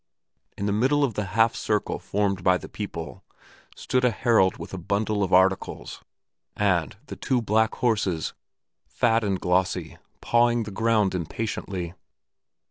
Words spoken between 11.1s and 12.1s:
impatiently.